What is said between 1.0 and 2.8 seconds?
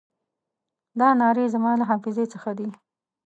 نارې زما له حافظې څخه دي.